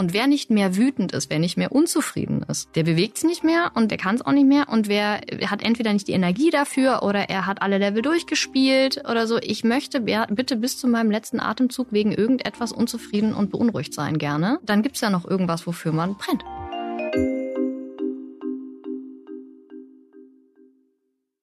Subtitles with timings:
[0.00, 3.44] Und wer nicht mehr wütend ist, wer nicht mehr unzufrieden ist, der bewegt sich nicht
[3.44, 4.70] mehr und der kann es auch nicht mehr.
[4.70, 9.26] Und wer hat entweder nicht die Energie dafür oder er hat alle Level durchgespielt oder
[9.26, 9.36] so.
[9.42, 14.58] Ich möchte bitte bis zu meinem letzten Atemzug wegen irgendetwas unzufrieden und beunruhigt sein gerne.
[14.62, 16.44] Dann gibt's ja noch irgendwas, wofür man brennt.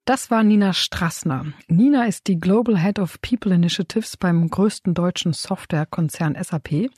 [0.08, 1.48] Das war Nina Strassner.
[1.68, 6.90] Nina ist die Global Head of People Initiatives beim größten deutschen Softwarekonzern SAP.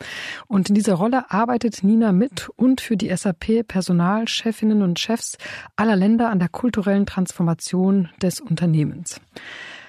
[0.45, 5.39] Und in dieser Rolle arbeitet Nina mit und für die SAP Personalchefinnen und Chefs
[5.75, 9.19] aller Länder an der kulturellen Transformation des Unternehmens.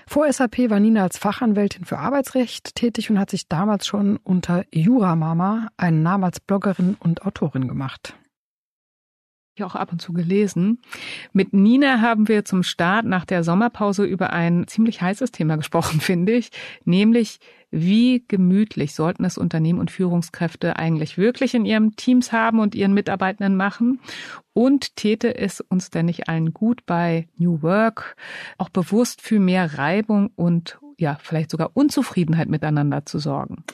[0.07, 4.65] Vor SAP war Nina als Fachanwältin für Arbeitsrecht tätig und hat sich damals schon unter
[4.73, 8.15] Juramama einen Namen als Bloggerin und Autorin gemacht
[9.63, 10.79] auch ab und zu gelesen.
[11.33, 16.01] Mit Nina haben wir zum Start nach der Sommerpause über ein ziemlich heißes Thema gesprochen,
[16.01, 16.51] finde ich,
[16.85, 17.41] nämlich
[17.73, 22.95] wie gemütlich sollten es Unternehmen und Führungskräfte eigentlich wirklich in ihren Teams haben und ihren
[22.95, 24.01] Mitarbeitenden machen?
[24.53, 28.17] Und täte es uns denn nicht allen gut bei New Work,
[28.59, 33.65] auch bewusst für mehr Reibung und ja, vielleicht sogar Unzufriedenheit miteinander zu sorgen?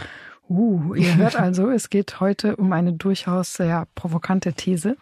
[0.49, 4.97] Uh, ihr hört also, es geht heute um eine durchaus sehr provokante These.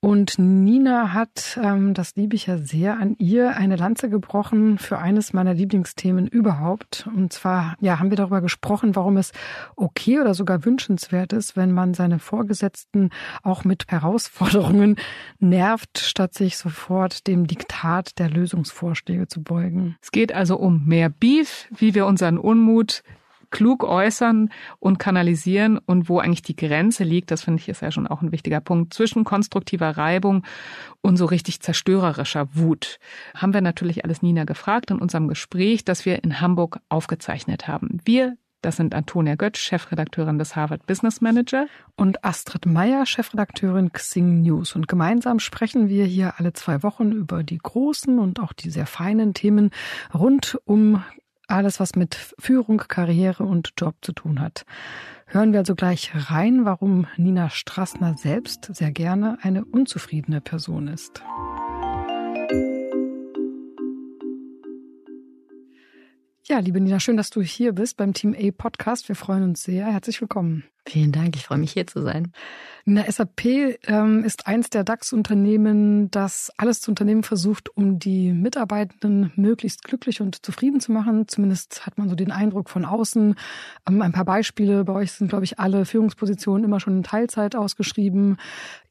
[0.00, 4.98] Und Nina hat, ähm, das liebe ich ja sehr, an ihr eine Lanze gebrochen für
[4.98, 7.08] eines meiner Lieblingsthemen überhaupt.
[7.12, 9.32] Und zwar, ja, haben wir darüber gesprochen, warum es
[9.74, 13.10] okay oder sogar wünschenswert ist, wenn man seine Vorgesetzten
[13.42, 14.96] auch mit Herausforderungen
[15.40, 19.96] nervt, statt sich sofort dem Diktat der Lösungsvorschläge zu beugen.
[20.02, 23.02] Es geht also um mehr Beef, wie wir unseren Unmut
[23.50, 27.90] klug äußern und kanalisieren und wo eigentlich die Grenze liegt, das finde ich ist ja
[27.90, 30.44] schon auch ein wichtiger Punkt, zwischen konstruktiver Reibung
[31.00, 32.98] und so richtig zerstörerischer Wut.
[33.34, 38.00] Haben wir natürlich alles Nina gefragt in unserem Gespräch, das wir in Hamburg aufgezeichnet haben.
[38.04, 38.36] Wir
[38.66, 41.68] das sind Antonia Götz, Chefredakteurin des Harvard Business Manager.
[41.94, 44.74] Und Astrid Meyer, Chefredakteurin Xing News.
[44.74, 48.86] Und gemeinsam sprechen wir hier alle zwei Wochen über die großen und auch die sehr
[48.86, 49.70] feinen Themen
[50.12, 51.04] rund um
[51.46, 54.64] alles, was mit Führung, Karriere und Job zu tun hat.
[55.26, 61.22] Hören wir also gleich rein, warum Nina Strassner selbst sehr gerne eine unzufriedene Person ist.
[66.44, 69.08] Ja, liebe Nina, schön, dass du hier bist beim Team A Podcast.
[69.08, 69.86] Wir freuen uns sehr.
[69.86, 70.62] Herzlich willkommen.
[70.88, 72.32] Vielen Dank, ich freue mich hier zu sein.
[72.84, 73.44] Na, SAP
[73.88, 80.20] ähm, ist eins der DAX-Unternehmen, das alles zu unternehmen versucht, um die Mitarbeitenden möglichst glücklich
[80.20, 81.26] und zufrieden zu machen.
[81.26, 83.34] Zumindest hat man so den Eindruck von außen.
[83.88, 84.84] Ähm, ein paar Beispiele.
[84.84, 88.36] Bei euch sind, glaube ich, alle Führungspositionen immer schon in Teilzeit ausgeschrieben.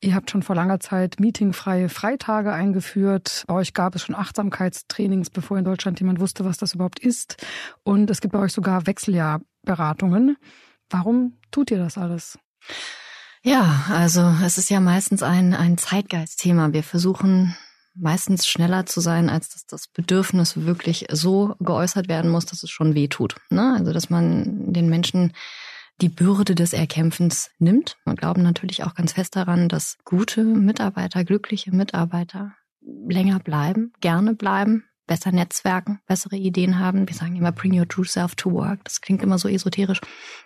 [0.01, 3.45] Ihr habt schon vor langer Zeit meetingfreie Freitage eingeführt.
[3.47, 7.37] Bei euch gab es schon Achtsamkeitstrainings, bevor in Deutschland jemand wusste, was das überhaupt ist.
[7.83, 10.35] Und es gibt bei euch sogar Wechseljahrberatungen.
[10.89, 12.37] Warum tut ihr das alles?
[13.43, 16.73] Ja, also es ist ja meistens ein, ein Zeitgeistthema.
[16.73, 17.55] Wir versuchen
[17.93, 22.69] meistens schneller zu sein, als dass das Bedürfnis wirklich so geäußert werden muss, dass es
[22.69, 23.35] schon weh tut.
[23.49, 23.75] Ne?
[23.77, 25.33] Also dass man den Menschen
[26.01, 27.97] die Bürde des Erkämpfens nimmt.
[28.03, 34.35] Wir glauben natürlich auch ganz fest daran, dass gute Mitarbeiter, glückliche Mitarbeiter länger bleiben, gerne
[34.35, 37.07] bleiben, besser netzwerken, bessere Ideen haben.
[37.07, 38.83] Wir sagen immer, bring your true self to work.
[38.83, 40.01] Das klingt immer so esoterisch.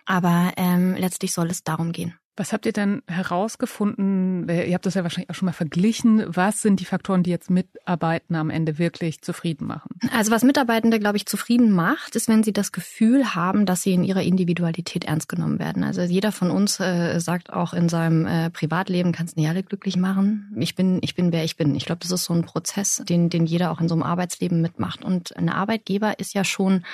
[0.05, 2.17] Aber ähm, letztlich soll es darum gehen.
[2.35, 4.47] Was habt ihr denn herausgefunden?
[4.47, 6.23] Ihr habt das ja wahrscheinlich auch schon mal verglichen.
[6.27, 9.99] Was sind die Faktoren, die jetzt Mitarbeitende am Ende wirklich zufrieden machen?
[10.13, 13.93] Also was Mitarbeitende, glaube ich, zufrieden macht, ist, wenn sie das Gefühl haben, dass sie
[13.93, 15.83] in ihrer Individualität ernst genommen werden.
[15.83, 19.97] Also jeder von uns äh, sagt auch in seinem äh, Privatleben, kannst nicht alle glücklich
[19.97, 20.55] machen.
[20.57, 21.75] Ich bin, ich bin, wer ich bin.
[21.75, 24.61] Ich glaube, das ist so ein Prozess, den, den jeder auch in so einem Arbeitsleben
[24.61, 25.03] mitmacht.
[25.03, 26.85] Und ein Arbeitgeber ist ja schon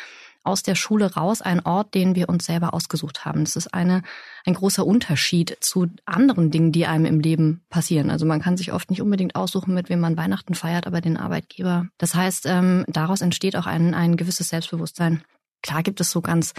[0.45, 3.43] aus der Schule raus ein Ort, den wir uns selber ausgesucht haben.
[3.43, 4.03] Das ist eine,
[4.45, 8.09] ein großer Unterschied zu anderen Dingen, die einem im Leben passieren.
[8.09, 11.17] Also man kann sich oft nicht unbedingt aussuchen, mit wem man Weihnachten feiert, aber den
[11.17, 11.87] Arbeitgeber.
[11.97, 15.23] Das heißt, ähm, daraus entsteht auch ein, ein gewisses Selbstbewusstsein.
[15.61, 16.53] Klar gibt es so ganz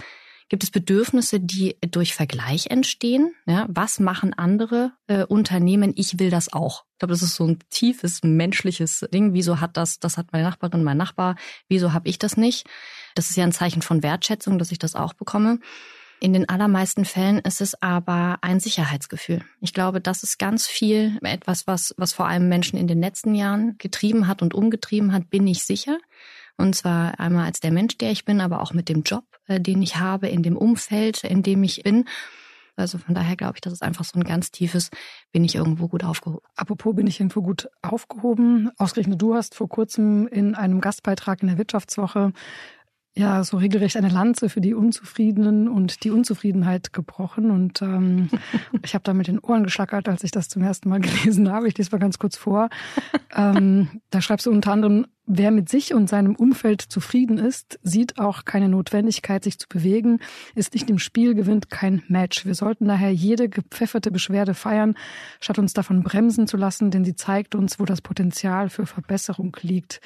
[0.49, 3.33] Gibt es Bedürfnisse, die durch Vergleich entstehen?
[3.45, 5.93] Ja, was machen andere äh, Unternehmen?
[5.97, 6.85] Ich will das auch.
[6.93, 9.33] Ich glaube, das ist so ein tiefes menschliches Ding.
[9.33, 11.35] Wieso hat das, das hat meine Nachbarin, mein Nachbar,
[11.67, 12.65] wieso habe ich das nicht?
[13.13, 15.59] Das ist ja ein Zeichen von Wertschätzung, dass ich das auch bekomme.
[16.19, 19.43] In den allermeisten Fällen ist es aber ein Sicherheitsgefühl.
[19.61, 23.35] Ich glaube, das ist ganz viel etwas, was, was vor allem Menschen in den letzten
[23.35, 25.29] Jahren getrieben hat und umgetrieben hat.
[25.29, 25.99] Bin ich sicher?
[26.57, 29.61] Und zwar einmal als der Mensch, der ich bin, aber auch mit dem Job, äh,
[29.61, 32.05] den ich habe, in dem Umfeld, in dem ich bin.
[32.75, 34.91] Also von daher glaube ich, das ist einfach so ein ganz tiefes,
[35.31, 36.45] bin ich irgendwo gut aufgehoben.
[36.55, 38.69] Apropos bin ich irgendwo gut aufgehoben.
[38.77, 42.33] Ausgerechnet du hast vor kurzem in einem Gastbeitrag in der Wirtschaftswoche
[43.15, 47.49] ja so regelrecht eine Lanze für die Unzufriedenen und die Unzufriedenheit gebrochen.
[47.49, 48.29] Und ähm,
[48.83, 51.67] ich habe da mit den Ohren geschlackert, als ich das zum ersten Mal gelesen habe.
[51.67, 52.69] Ich lese mal ganz kurz vor.
[53.35, 58.17] ähm, da schreibst du unter anderem, wer mit sich und seinem Umfeld zufrieden ist, sieht
[58.17, 60.19] auch keine Notwendigkeit, sich zu bewegen,
[60.55, 62.45] ist nicht im Spiel, gewinnt kein Match.
[62.45, 64.95] Wir sollten daher jede gepfefferte Beschwerde feiern,
[65.39, 69.55] statt uns davon bremsen zu lassen, denn sie zeigt uns, wo das Potenzial für Verbesserung
[69.61, 70.01] liegt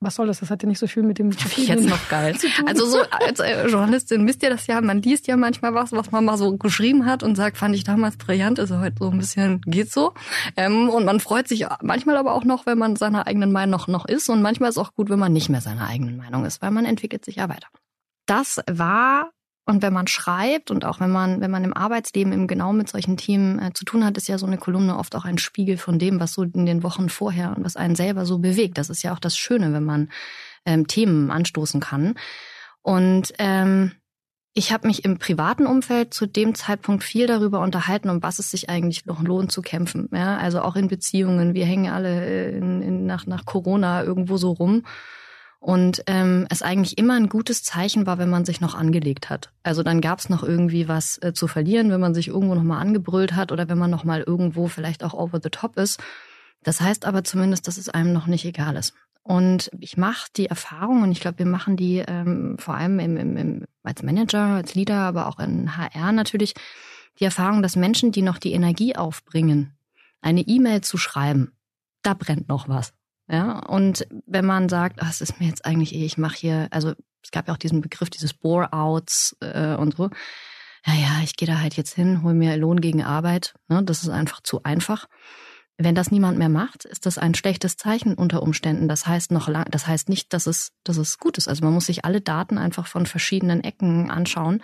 [0.00, 0.40] was soll das?
[0.40, 1.64] Das hat ja nicht so viel mit dem zu tun.
[1.64, 2.34] jetzt noch geil.
[2.66, 6.10] Also so als äh, Journalistin wisst ihr das ja, man liest ja manchmal was, was
[6.10, 9.18] man mal so geschrieben hat und sagt, fand ich damals brillant, ist heute so ein
[9.18, 10.14] bisschen, geht so.
[10.56, 13.88] Ähm, und man freut sich manchmal aber auch noch, wenn man seiner eigenen Meinung noch,
[13.88, 14.28] noch ist.
[14.30, 16.70] Und manchmal ist es auch gut, wenn man nicht mehr seiner eigenen Meinung ist, weil
[16.70, 17.68] man entwickelt sich ja weiter.
[18.26, 19.30] Das war
[19.70, 22.88] und wenn man schreibt und auch wenn man, wenn man im Arbeitsleben eben genau mit
[22.88, 25.76] solchen Themen äh, zu tun hat, ist ja so eine Kolumne oft auch ein Spiegel
[25.76, 28.78] von dem, was so in den Wochen vorher und was einen selber so bewegt.
[28.78, 30.10] Das ist ja auch das Schöne, wenn man
[30.66, 32.14] ähm, Themen anstoßen kann.
[32.82, 33.92] Und ähm,
[34.52, 38.50] ich habe mich im privaten Umfeld zu dem Zeitpunkt viel darüber unterhalten, um was es
[38.50, 40.08] sich eigentlich noch lohnt zu kämpfen.
[40.12, 41.54] Ja, also auch in Beziehungen.
[41.54, 44.82] Wir hängen alle äh, in, in, nach, nach Corona irgendwo so rum.
[45.60, 49.52] Und ähm, es eigentlich immer ein gutes Zeichen war, wenn man sich noch angelegt hat.
[49.62, 52.80] Also dann gab es noch irgendwie was äh, zu verlieren, wenn man sich irgendwo nochmal
[52.80, 56.00] angebrüllt hat oder wenn man nochmal irgendwo vielleicht auch over the top ist.
[56.62, 58.94] Das heißt aber zumindest, dass es einem noch nicht egal ist.
[59.22, 63.16] Und ich mache die Erfahrung, und ich glaube, wir machen die ähm, vor allem im,
[63.18, 66.54] im, im, als Manager, als Leader, aber auch in HR natürlich,
[67.18, 69.76] die Erfahrung, dass Menschen, die noch die Energie aufbringen,
[70.22, 71.52] eine E-Mail zu schreiben,
[72.02, 72.94] da brennt noch was.
[73.30, 76.68] Ja, und wenn man sagt, ach, es ist mir jetzt eigentlich eh, ich mache hier,
[76.72, 80.10] also es gab ja auch diesen Begriff dieses Bore-outs äh, und so.
[80.84, 83.54] Ja, ja, ich gehe da halt jetzt hin, hol mir Lohn gegen Arbeit.
[83.68, 85.06] Ne, das ist einfach zu einfach.
[85.78, 88.88] Wenn das niemand mehr macht, ist das ein schlechtes Zeichen unter Umständen.
[88.88, 91.48] Das heißt noch lang, das heißt nicht, dass es, dass es gut ist.
[91.48, 94.62] Also man muss sich alle Daten einfach von verschiedenen Ecken anschauen.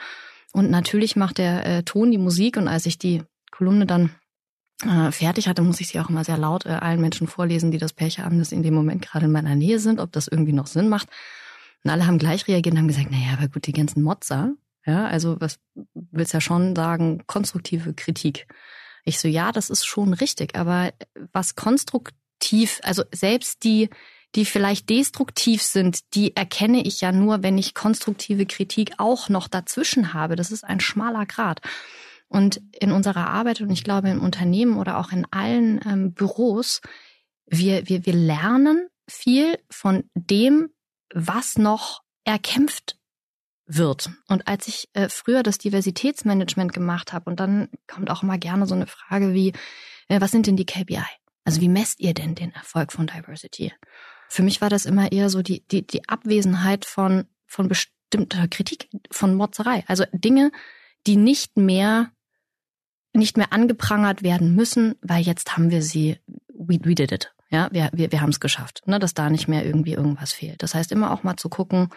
[0.53, 2.57] Und natürlich macht der äh, Ton die Musik.
[2.57, 4.11] Und als ich die Kolumne dann
[4.85, 7.79] äh, fertig hatte, muss ich sie auch immer sehr laut äh, allen Menschen vorlesen, die
[7.79, 10.29] das Pech haben, dass sie in dem Moment gerade in meiner Nähe sind, ob das
[10.29, 11.09] irgendwie noch Sinn macht.
[11.83, 14.53] Und alle haben gleich reagiert und haben gesagt, naja, aber gut, die ganzen Motzer,
[14.85, 15.59] ja, also was
[15.95, 18.47] willst ja schon sagen, konstruktive Kritik.
[19.05, 20.93] Ich so, ja, das ist schon richtig, aber
[21.33, 23.89] was konstruktiv, also selbst die,
[24.35, 29.49] die vielleicht destruktiv sind, die erkenne ich ja nur, wenn ich konstruktive Kritik auch noch
[29.49, 30.37] dazwischen habe.
[30.37, 31.61] Das ist ein schmaler Grad.
[32.29, 36.81] Und in unserer Arbeit und ich glaube in Unternehmen oder auch in allen ähm, Büros,
[37.47, 40.71] wir, wir, wir lernen viel von dem,
[41.15, 42.99] was noch erkämpft
[43.67, 44.11] wird.
[44.29, 48.67] Und als ich äh, früher das Diversitätsmanagement gemacht habe, und dann kommt auch immer gerne
[48.67, 49.53] so eine Frage wie,
[50.09, 51.03] äh, was sind denn die KPI?
[51.45, 53.73] Also wie messt ihr denn den Erfolg von Diversity?
[54.29, 58.89] Für mich war das immer eher so die, die, die Abwesenheit von, von bestimmter Kritik,
[59.13, 59.85] von Motzerei.
[59.87, 60.51] Also Dinge,
[61.07, 62.11] die nicht mehr
[63.17, 66.19] nicht mehr angeprangert werden müssen, weil jetzt haben wir sie,
[66.49, 67.33] we, we did it.
[67.51, 70.63] Ja, wir, wir, wir haben es geschafft, ne, dass da nicht mehr irgendwie irgendwas fehlt.
[70.63, 71.91] Das heißt, immer auch mal zu gucken,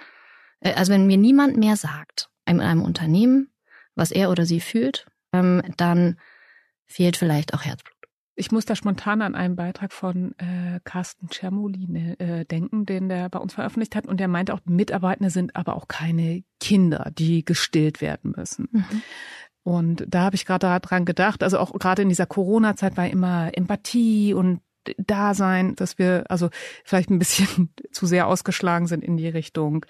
[0.60, 3.52] äh, also wenn mir niemand mehr sagt, in einem Unternehmen,
[3.96, 6.20] was er oder sie fühlt, ähm, dann
[6.86, 7.96] fehlt vielleicht auch Herzblut.
[8.36, 13.28] Ich muss da spontan an einen Beitrag von äh, Carsten Czermolin äh, denken, den der
[13.28, 14.08] bei uns veröffentlicht hat.
[14.08, 18.70] Und der meinte auch, Mitarbeitende sind aber auch keine Kinder, die gestillt werden müssen.
[18.72, 19.02] Mhm.
[19.70, 23.52] Und da habe ich gerade daran gedacht, also auch gerade in dieser Corona-Zeit war immer
[23.54, 24.62] Empathie und
[24.98, 26.50] Dasein, dass wir also
[26.84, 29.86] vielleicht ein bisschen zu sehr ausgeschlagen sind in die Richtung,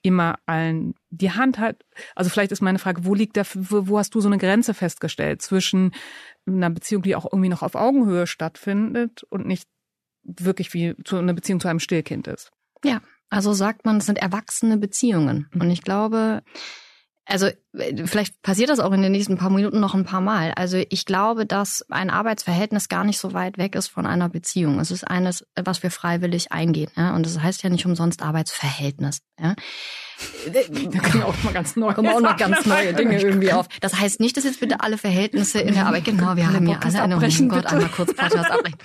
[0.00, 1.84] immer allen die Hand hat.
[2.14, 5.42] Also vielleicht ist meine Frage, wo liegt da, wo hast du so eine Grenze festgestellt
[5.42, 5.92] zwischen
[6.46, 9.68] einer Beziehung, die auch irgendwie noch auf Augenhöhe stattfindet und nicht
[10.22, 12.50] wirklich wie zu einer Beziehung zu einem Stillkind ist?
[12.82, 15.50] Ja, also sagt man, es sind erwachsene Beziehungen.
[15.52, 15.60] Mhm.
[15.60, 16.42] Und ich glaube,
[17.28, 17.48] also
[18.06, 20.52] vielleicht passiert das auch in den nächsten paar Minuten noch ein paar Mal.
[20.56, 24.80] Also ich glaube, dass ein Arbeitsverhältnis gar nicht so weit weg ist von einer Beziehung.
[24.80, 26.90] Es ist eines, was wir freiwillig eingehen.
[26.96, 27.14] Ja?
[27.14, 29.20] Und das heißt ja nicht umsonst Arbeitsverhältnis.
[29.38, 29.54] Ja?
[30.50, 33.68] Da kommen auch mal ganz neue, kommen auch noch ganz neue Dinge irgendwie auf.
[33.80, 36.80] Das heißt nicht, dass jetzt bitte alle Verhältnisse in der Arbeit, genau, wir haben ja
[36.82, 38.78] alle eine, oh Gott, einmal kurz Podcast abbrechen.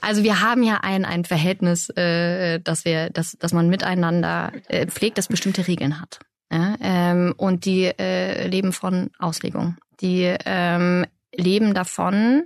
[0.00, 4.86] Also wir haben ja ein, ein Verhältnis, äh, dass wir, dass, dass man miteinander äh,
[4.86, 6.18] pflegt, das bestimmte Regeln hat.
[6.54, 9.76] Ja, ähm, und die äh, leben von Auslegung.
[10.00, 12.44] Die ähm, leben davon,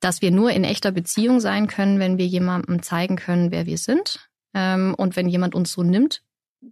[0.00, 3.78] dass wir nur in echter Beziehung sein können, wenn wir jemandem zeigen können, wer wir
[3.78, 4.28] sind.
[4.52, 6.22] Ähm, und wenn jemand uns so nimmt,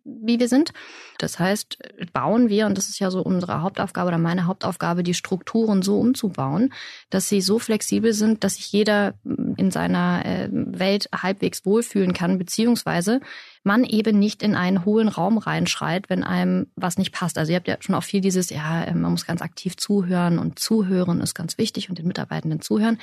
[0.05, 0.73] wie wir sind.
[1.19, 1.79] Das heißt,
[2.13, 5.99] bauen wir, und das ist ja so unsere Hauptaufgabe oder meine Hauptaufgabe, die Strukturen so
[5.99, 6.73] umzubauen,
[7.11, 9.15] dass sie so flexibel sind, dass sich jeder
[9.57, 13.21] in seiner äh, Welt halbwegs wohlfühlen kann, beziehungsweise
[13.63, 17.37] man eben nicht in einen hohlen Raum reinschreit, wenn einem was nicht passt.
[17.37, 20.39] Also ihr habt ja schon auch viel dieses, ja, äh, man muss ganz aktiv zuhören
[20.39, 22.99] und zuhören ist ganz wichtig und den Mitarbeitenden zuhören.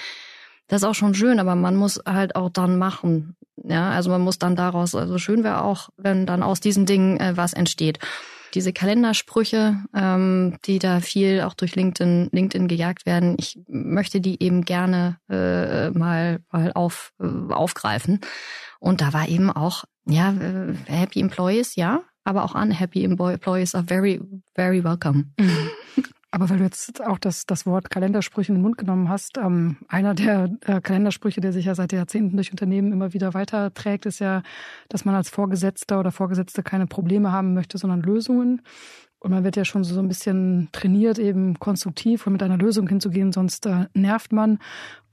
[0.68, 3.36] Das ist auch schon schön, aber man muss halt auch dann machen.
[3.64, 7.18] Ja, also man muss dann daraus, also schön wäre auch, wenn dann aus diesen Dingen
[7.20, 8.00] äh, was entsteht.
[8.54, 14.42] Diese Kalendersprüche, ähm, die da viel auch durch LinkedIn, LinkedIn gejagt werden, ich möchte die
[14.42, 18.22] eben gerne äh, mal, mal auf, äh, aufgreifen.
[18.80, 23.86] Und da war eben auch, ja, äh, Happy Employees, ja, aber auch unhappy employees are
[23.86, 24.22] very,
[24.56, 25.26] very welcome.
[26.38, 29.78] Aber weil du jetzt auch das, das Wort Kalendersprüche in den Mund genommen hast, ähm,
[29.88, 34.20] einer der äh, Kalendersprüche, der sich ja seit Jahrzehnten durch Unternehmen immer wieder weiterträgt, ist
[34.20, 34.44] ja,
[34.88, 38.62] dass man als Vorgesetzter oder Vorgesetzte keine Probleme haben möchte, sondern Lösungen.
[39.20, 42.88] Und man wird ja schon so ein bisschen trainiert, eben konstruktiv und mit einer Lösung
[42.88, 44.60] hinzugehen, sonst äh, nervt man.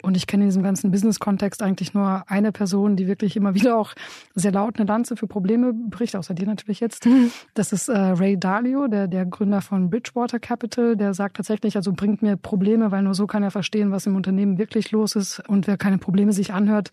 [0.02, 3.78] Und ich kenne in diesem ganzen Business-Kontext eigentlich nur eine Person, die wirklich immer wieder
[3.78, 3.94] auch
[4.34, 7.06] sehr laut eine Lanze für Probleme bricht, außer dir natürlich jetzt.
[7.06, 7.30] Mhm.
[7.54, 10.96] Das ist äh, Ray Dalio, der, der Gründer von Bridgewater Capital.
[10.96, 14.16] Der sagt tatsächlich, also bringt mir Probleme, weil nur so kann er verstehen, was im
[14.16, 15.40] Unternehmen wirklich los ist.
[15.48, 16.90] Und wer keine Probleme sich anhört,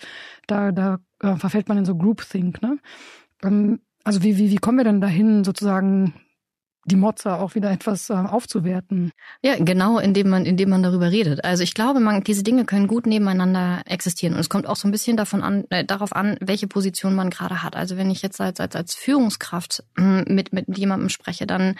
[0.48, 2.62] da, da äh, verfällt man in so Groupthink.
[2.62, 2.78] Ne?
[3.44, 6.14] Ähm, also wie, wie, wie kommen wir denn dahin, sozusagen
[6.86, 9.12] die Mozza auch wieder etwas äh, aufzuwerten.
[9.42, 11.44] Ja, genau, indem man, indem man darüber redet.
[11.44, 14.34] Also ich glaube, man, diese Dinge können gut nebeneinander existieren.
[14.34, 17.30] Und es kommt auch so ein bisschen davon an, äh, darauf an, welche Position man
[17.30, 17.76] gerade hat.
[17.76, 21.76] Also wenn ich jetzt als, als, als Führungskraft äh, mit, mit jemandem spreche, dann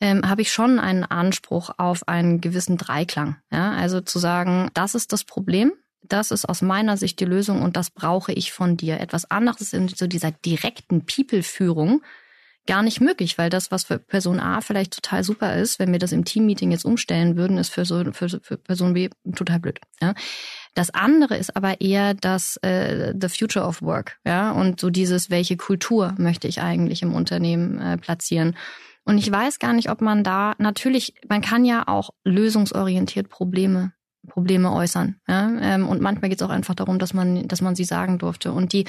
[0.00, 3.36] ähm, habe ich schon einen Anspruch auf einen gewissen Dreiklang.
[3.50, 3.72] Ja?
[3.72, 7.76] Also zu sagen, das ist das Problem, das ist aus meiner Sicht die Lösung und
[7.76, 9.00] das brauche ich von dir.
[9.00, 12.02] Etwas anderes in so dieser direkten People-Führung
[12.68, 15.98] gar nicht möglich, weil das, was für Person A vielleicht total super ist, wenn wir
[15.98, 19.80] das im Teammeeting jetzt umstellen würden, ist für, so, für, für Person B total blöd.
[20.00, 20.14] Ja?
[20.74, 25.30] Das andere ist aber eher das äh, the future of work, ja, und so dieses,
[25.30, 28.54] welche Kultur möchte ich eigentlich im Unternehmen äh, platzieren.
[29.04, 33.92] Und ich weiß gar nicht, ob man da natürlich, man kann ja auch lösungsorientiert Probleme
[34.28, 35.20] Probleme äußern.
[35.26, 35.50] Ja?
[35.60, 38.52] Ähm, und manchmal geht es auch einfach darum, dass man, dass man sie sagen durfte.
[38.52, 38.84] Und die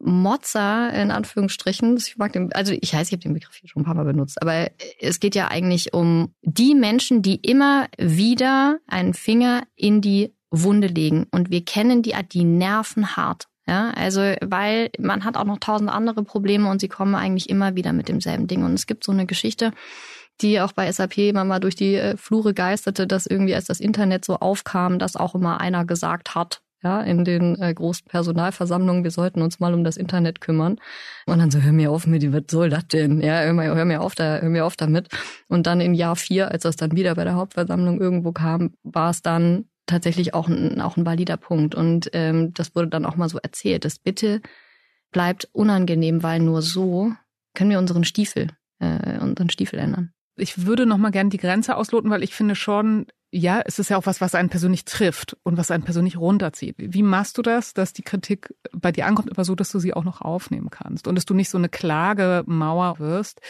[0.00, 3.82] Mozza in Anführungsstrichen, ich mag den, also ich weiß, ich habe den Begriff hier schon
[3.82, 8.78] ein paar Mal benutzt, aber es geht ja eigentlich um die Menschen, die immer wieder
[8.86, 11.26] einen Finger in die Wunde legen.
[11.30, 13.48] Und wir kennen die, die nerven hart.
[13.66, 17.74] Ja, also, weil man hat auch noch tausend andere Probleme und sie kommen eigentlich immer
[17.74, 18.62] wieder mit demselben Ding.
[18.62, 19.72] Und es gibt so eine Geschichte,
[20.42, 23.80] die auch bei SAP immer mal durch die äh, Flure geisterte, dass irgendwie als das
[23.80, 29.02] Internet so aufkam, dass auch immer einer gesagt hat, ja, in den äh, großen Personalversammlungen,
[29.02, 30.76] wir sollten uns mal um das Internet kümmern.
[31.26, 33.20] Und dann so, hör mir auf mit, was soll das denn?
[33.22, 35.08] Ja, hör mir, hör mir auf da, hör mir auf damit.
[35.48, 39.10] Und dann in Jahr vier, als das dann wieder bei der Hauptversammlung irgendwo kam, war
[39.10, 41.74] es dann tatsächlich auch ein, auch ein valider Punkt.
[41.74, 44.42] Und ähm, das wurde dann auch mal so erzählt, dass bitte
[45.10, 47.12] bleibt unangenehm, weil nur so
[47.54, 48.48] können wir unseren Stiefel,
[48.80, 50.12] äh, unseren Stiefel ändern.
[50.36, 53.88] Ich würde noch mal gerne die Grenze ausloten, weil ich finde schon, ja, es ist
[53.90, 56.76] ja auch was, was einen persönlich trifft und was einen persönlich runterzieht.
[56.78, 59.92] Wie machst du das, dass die Kritik bei dir ankommt, aber so, dass du sie
[59.92, 63.40] auch noch aufnehmen kannst und dass du nicht so eine Klagemauer wirst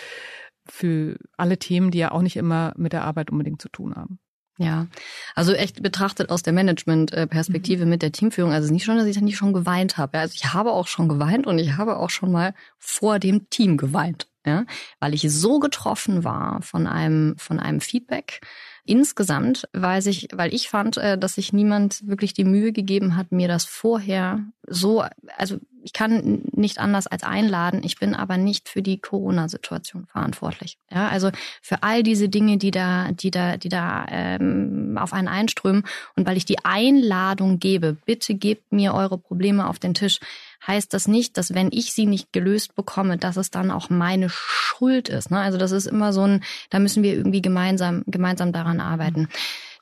[0.67, 4.19] für alle Themen, die ja auch nicht immer mit der Arbeit unbedingt zu tun haben?
[4.57, 4.87] Ja,
[5.35, 7.91] also echt betrachtet aus der Management-Perspektive mhm.
[7.91, 8.53] mit der Teamführung.
[8.53, 10.19] Also nicht schon, dass ich da nicht schon geweint habe.
[10.19, 13.76] Also ich habe auch schon geweint und ich habe auch schon mal vor dem Team
[13.76, 14.64] geweint, ja,
[14.99, 18.41] weil ich so getroffen war von einem von einem Feedback
[18.87, 23.33] Insgesamt weiß ich, weil ich fand, äh, dass sich niemand wirklich die Mühe gegeben hat,
[23.33, 25.05] mir das vorher so,
[25.37, 27.83] also ich kann nicht anders als einladen.
[27.85, 30.79] Ich bin aber nicht für die Corona-Situation verantwortlich.
[30.91, 35.29] Ja, also für all diese Dinge, die da, die da, die da ähm, auf einen
[35.29, 35.85] einströmen.
[36.17, 40.21] Und weil ich die Einladung gebe, bitte gebt mir eure Probleme auf den Tisch,
[40.66, 44.28] heißt das nicht, dass wenn ich sie nicht gelöst bekomme, dass es dann auch meine
[44.30, 45.30] Schuld ist.
[45.30, 45.38] Ne?
[45.38, 49.28] Also das ist immer so ein, da müssen wir irgendwie gemeinsam, gemeinsam daran arbeiten.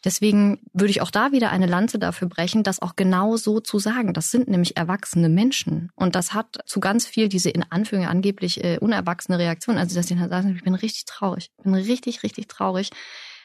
[0.05, 3.79] Deswegen würde ich auch da wieder eine Lanze dafür brechen, das auch genau so zu
[3.79, 4.13] sagen.
[4.13, 5.91] Das sind nämlich erwachsene Menschen.
[5.95, 9.79] Und das hat zu ganz viel diese in Anführung angeblich äh, unerwachsene Reaktion.
[9.79, 11.51] Also, dass sie dann sagen, ich bin richtig traurig.
[11.57, 12.91] Ich bin richtig, richtig traurig.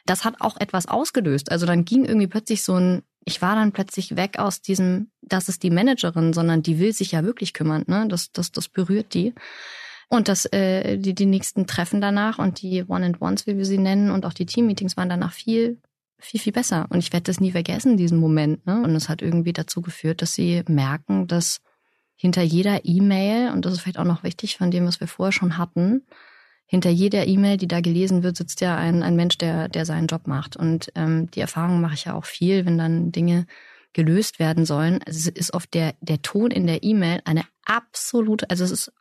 [0.08, 1.52] Das hat auch etwas ausgelöst.
[1.52, 5.50] Also dann ging irgendwie plötzlich so ein, ich war dann plötzlich weg aus diesem, das
[5.50, 7.84] ist die Managerin, sondern die will sich ja wirklich kümmern.
[7.88, 8.08] Ne?
[8.08, 9.34] Das, das, das berührt die.
[10.08, 14.12] Und das, äh, die, die nächsten Treffen danach und die One-and-Ones, wie wir sie nennen,
[14.12, 15.82] und auch die Team-Meetings waren danach viel
[16.20, 16.88] viel, viel besser.
[16.90, 18.66] Und ich werde das nie vergessen, diesen Moment.
[18.66, 18.82] Ne?
[18.82, 21.62] Und es hat irgendwie dazu geführt, dass sie merken, dass
[22.16, 25.32] hinter jeder E-Mail, und das ist vielleicht auch noch wichtig von dem, was wir vorher
[25.32, 26.08] schon hatten,
[26.68, 30.08] hinter jeder E-Mail, die da gelesen wird, sitzt ja ein, ein Mensch, der, der seinen
[30.08, 30.58] Job macht.
[30.58, 33.48] Und ähm, die Erfahrung mache ich ja auch viel, wenn dann Dinge
[33.94, 35.00] gelöst werden sollen.
[35.08, 38.92] Also es ist oft der, der Ton in der E-Mail eine absolute, also es ist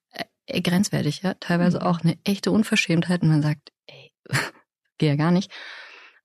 [0.46, 1.86] äh, grenzwertig, ja, teilweise mhm.
[1.86, 4.12] auch eine echte Unverschämtheit und man sagt, ey,
[4.98, 5.50] geh ja gar nicht.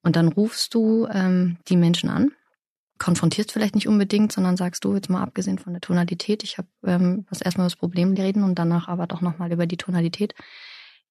[0.03, 2.31] Und dann rufst du ähm, die Menschen an,
[2.99, 6.67] konfrontierst vielleicht nicht unbedingt, sondern sagst du jetzt mal abgesehen von der Tonalität, ich habe
[6.85, 10.35] ähm, was erstmal über das Problem reden und danach aber doch nochmal über die Tonalität.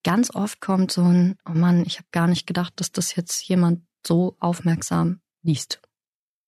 [0.02, 3.47] Ganz oft kommt so ein, oh Mann, ich habe gar nicht gedacht, dass das jetzt
[3.49, 5.80] jemand so aufmerksam liest.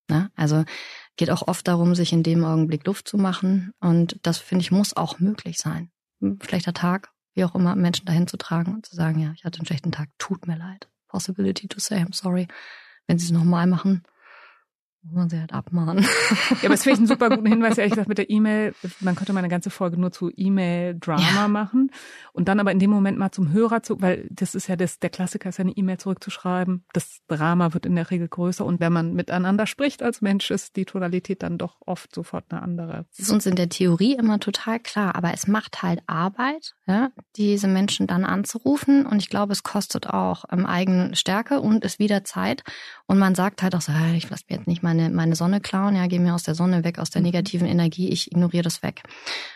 [0.09, 0.31] Ne?
[0.35, 0.65] Also
[1.17, 3.73] geht auch oft darum, sich in dem Augenblick Luft zu machen.
[3.81, 5.91] Und das, finde ich, muss auch möglich sein.
[6.21, 9.45] Ein schlechter Tag, wie auch immer, Menschen dahin zu tragen und zu sagen, ja, ich
[9.45, 10.89] hatte einen schlechten Tag, tut mir leid.
[11.09, 12.49] Possibility to say I'm sorry.
[13.07, 14.03] Wenn sie es nochmal machen,
[15.03, 16.07] muss man sie halt abmahnen.
[16.63, 18.75] Ja, aber es finde ich einen super guten Hinweis, ehrlich gesagt, mit der E-Mail.
[19.01, 21.49] Man könnte mal eine ganze Folge nur zu E-Mail-Drama ja.
[21.49, 21.91] machen
[22.33, 25.01] und dann aber in dem Moment mal zum Hörer zu, weil das ist ja das,
[25.01, 26.85] der Klassiker ist ja eine E-Mail zurückzuschreiben.
[26.93, 30.77] Das Drama wird in der Regel größer und wenn man miteinander spricht als Mensch, ist
[30.77, 33.07] die Tonalität dann doch oft sofort eine andere.
[33.11, 37.11] Das ist uns in der Theorie immer total klar, aber es macht halt Arbeit, ja,
[37.37, 41.99] diese Menschen dann anzurufen und ich glaube, es kostet auch ähm, eigene Stärke und ist
[41.99, 42.63] wieder Zeit
[43.07, 45.97] und man sagt halt auch so, ich lasse mir jetzt nicht meine, meine Sonne klauen,
[45.97, 47.27] ja, geh mir aus der Sonne weg, aus der mhm.
[47.27, 49.03] negativen Energie, ich ignoriere das weg.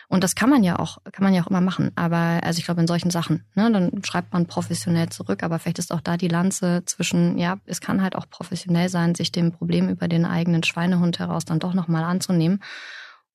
[0.07, 1.91] Und das kann man ja auch, kann man ja auch immer machen.
[1.95, 5.79] Aber also ich glaube in solchen Sachen, ne, dann schreibt man professionell zurück, aber vielleicht
[5.79, 9.51] ist auch da die Lanze zwischen, ja, es kann halt auch professionell sein, sich dem
[9.51, 12.63] Problem über den eigenen Schweinehund heraus dann doch nochmal anzunehmen.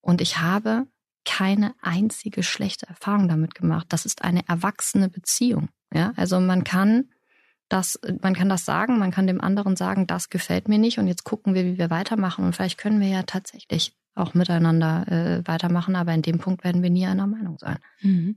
[0.00, 0.86] Und ich habe
[1.24, 3.86] keine einzige schlechte Erfahrung damit gemacht.
[3.90, 5.68] Das ist eine erwachsene Beziehung.
[5.94, 7.10] Ja, also man kann
[7.72, 11.06] das, man kann das sagen, man kann dem anderen sagen, das gefällt mir nicht und
[11.06, 15.48] jetzt gucken wir, wie wir weitermachen und vielleicht können wir ja tatsächlich auch miteinander äh,
[15.48, 17.78] weitermachen, aber in dem Punkt werden wir nie einer Meinung sein.
[18.02, 18.36] Mhm.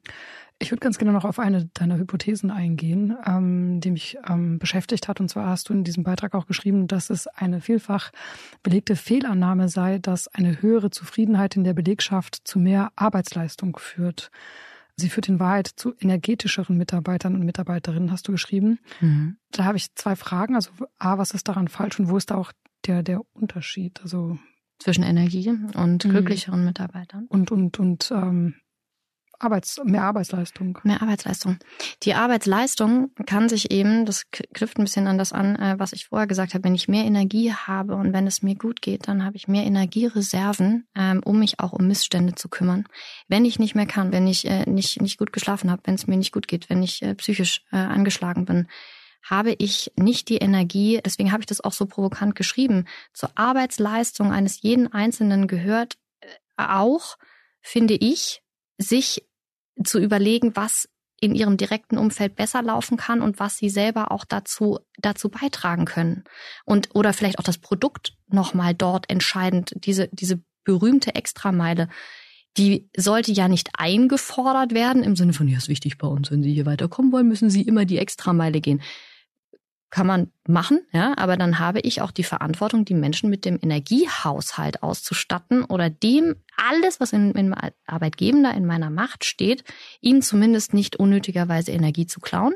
[0.58, 5.10] Ich würde ganz gerne noch auf eine deiner Hypothesen eingehen, ähm, die mich ähm, beschäftigt
[5.10, 5.20] hat.
[5.20, 8.12] Und zwar hast du in diesem Beitrag auch geschrieben, dass es eine vielfach
[8.64, 14.32] belegte Fehlannahme sei, dass eine höhere Zufriedenheit in der Belegschaft zu mehr Arbeitsleistung führt.
[14.98, 18.80] Sie führt in Wahrheit zu energetischeren Mitarbeitern und Mitarbeiterinnen, hast du geschrieben.
[19.02, 19.38] Mhm.
[19.52, 20.56] Da habe ich zwei Fragen.
[20.56, 22.52] Also A, was ist daran falsch und wo ist da auch
[22.86, 24.02] der, der Unterschied?
[24.02, 24.38] Also
[24.80, 26.10] zwischen Energie und mhm.
[26.10, 27.26] glücklicheren Mitarbeitern.
[27.28, 28.56] Und, und, und ähm,
[29.40, 30.80] Arbeits, mehr Arbeitsleistung.
[30.84, 31.58] Mehr Arbeitsleistung.
[32.04, 36.08] Die Arbeitsleistung kann sich eben, das knüpft ein bisschen an das an, äh, was ich
[36.08, 39.24] vorher gesagt habe, wenn ich mehr Energie habe und wenn es mir gut geht, dann
[39.24, 42.86] habe ich mehr Energiereserven, ähm, um mich auch um Missstände zu kümmern.
[43.28, 46.08] Wenn ich nicht mehr kann, wenn ich äh, nicht, nicht gut geschlafen habe, wenn es
[46.08, 48.68] mir nicht gut geht, wenn ich äh, psychisch angeschlagen bin,
[49.24, 54.32] habe ich nicht die Energie, deswegen habe ich das auch so provokant geschrieben, zur Arbeitsleistung
[54.32, 55.98] eines jeden Einzelnen gehört
[56.58, 57.18] auch,
[57.62, 58.44] finde ich,
[58.78, 59.26] sich
[59.84, 60.88] zu überlegen, was
[61.20, 65.86] in ihrem direkten Umfeld besser laufen kann und was sie selber auch dazu dazu beitragen
[65.86, 66.24] können.
[66.66, 71.90] Und oder vielleicht auch das Produkt nochmal dort entscheidend diese diese berühmte Extrameile
[72.58, 76.44] die sollte ja nicht eingefordert werden im Sinne von ja ist wichtig bei uns wenn
[76.44, 78.82] Sie hier weiterkommen wollen müssen Sie immer die Extrameile gehen
[79.96, 83.58] kann man machen, ja, aber dann habe ich auch die Verantwortung, die Menschen mit dem
[83.62, 87.56] Energiehaushalt auszustatten oder dem alles, was in, in
[87.88, 89.64] Arbeitgebender in meiner Macht steht,
[90.02, 92.56] ihnen zumindest nicht unnötigerweise Energie zu klauen,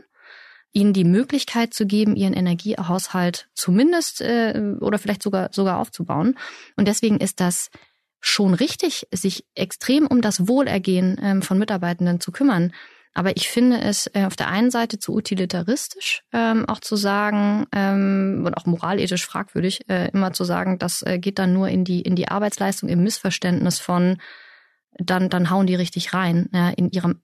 [0.74, 6.38] ihnen die Möglichkeit zu geben, ihren Energiehaushalt zumindest äh, oder vielleicht sogar sogar aufzubauen.
[6.76, 7.70] Und deswegen ist das
[8.20, 12.74] schon richtig, sich extrem um das Wohlergehen ähm, von Mitarbeitenden zu kümmern.
[13.14, 17.66] Aber ich finde es äh, auf der einen Seite zu utilitaristisch, ähm, auch zu sagen,
[17.74, 21.84] ähm, und auch moralethisch fragwürdig, äh, immer zu sagen, das äh, geht dann nur in
[21.84, 24.18] die, in die Arbeitsleistung im Missverständnis von,
[24.98, 27.22] dann, dann hauen die richtig rein äh, in ihrem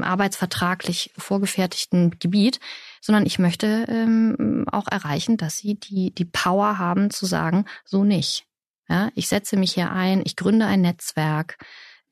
[0.00, 2.58] arbeitsvertraglich vorgefertigten Gebiet,
[3.00, 8.04] sondern ich möchte ähm, auch erreichen, dass sie die, die Power haben zu sagen, so
[8.04, 8.46] nicht.
[8.88, 11.58] Ja, ich setze mich hier ein, ich gründe ein Netzwerk,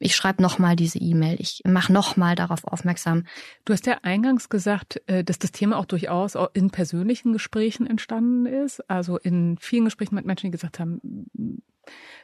[0.03, 3.25] ich schreibe nochmal diese E-Mail, ich mache nochmal darauf aufmerksam.
[3.65, 8.47] Du hast ja eingangs gesagt, äh, dass das Thema auch durchaus in persönlichen Gesprächen entstanden
[8.47, 8.89] ist.
[8.91, 11.01] Also in vielen Gesprächen mit Menschen, die gesagt haben,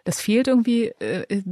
[0.05, 0.87] das fehlt irgendwie.
[1.01, 1.43] Äh,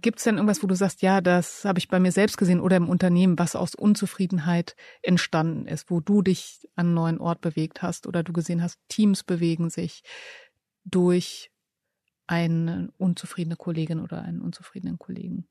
[0.00, 2.60] Gibt es denn irgendwas, wo du sagst, ja, das habe ich bei mir selbst gesehen
[2.60, 7.40] oder im Unternehmen, was aus Unzufriedenheit entstanden ist, wo du dich an einen neuen Ort
[7.40, 10.02] bewegt hast oder du gesehen hast, Teams bewegen sich
[10.84, 11.50] durch
[12.26, 15.46] eine unzufriedene Kollegin oder einen unzufriedenen Kollegen?